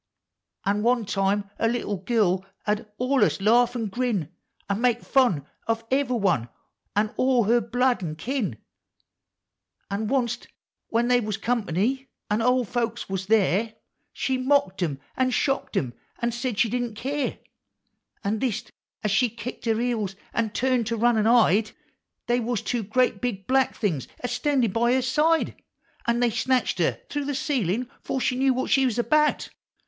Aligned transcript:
An' 0.65 0.81
due 0.81 1.05
time 1.05 1.51
a 1.59 1.67
little 1.67 1.97
girl 1.97 2.43
'ud 2.65 2.91
alius 2.99 3.39
laugh 3.39 3.75
an' 3.75 3.85
grin. 3.85 4.31
An' 4.67 4.81
make 4.81 5.03
fun 5.03 5.45
of 5.67 5.83
ever' 5.91 6.15
one, 6.15 6.49
an' 6.95 7.13
all 7.17 7.43
her 7.43 7.61
blood 7.61 8.01
an' 8.01 8.15
kin; 8.15 8.57
An' 9.91 10.09
onc't 10.09 10.47
when 10.87 11.07
they 11.07 11.19
was 11.19 11.37
*• 11.37 11.41
company," 11.43 12.09
an' 12.31 12.41
ole 12.41 12.65
folks 12.65 13.09
was 13.09 13.27
there. 13.27 13.61
Digitized 13.61 13.67
by 13.67 13.75
Google 13.75 13.79
FOR 14.17 14.19
CHILDREN. 14.25 14.41
161 14.41 14.41
She 14.41 14.47
mocked 14.47 14.81
'em 14.81 14.99
an' 15.17 15.29
shocked 15.29 15.75
'cm, 15.75 15.93
an' 16.17 16.31
said 16.31 16.57
she 16.57 16.69
didn't 16.69 16.95
care! 16.95 17.37
An' 18.23 18.39
thist 18.39 18.71
as 19.03 19.11
she 19.11 19.29
kicked 19.29 19.65
her 19.65 19.79
heels, 19.79 20.15
an' 20.33 20.49
turn't 20.49 20.87
to 20.87 20.97
run 20.97 21.19
an' 21.19 21.25
hide, 21.25 21.73
They 22.25 22.39
was 22.39 22.63
two 22.63 22.81
great 22.81 23.21
big 23.21 23.45
Black 23.45 23.75
Things 23.75 24.07
a 24.21 24.27
standin' 24.27 24.73
bv 24.73 24.95
her 24.95 25.01
side, 25.03 25.61
An' 26.07 26.21
they 26.21 26.31
snatched 26.31 26.79
her 26.79 26.99
through 27.11 27.25
the 27.25 27.33
eeilin' 27.33 27.87
'fore 28.01 28.19
she 28.19 28.35
knowed 28.35 28.55
what 28.55 28.71
she 28.71 28.83
's 28.89 28.97
about! 28.97 29.49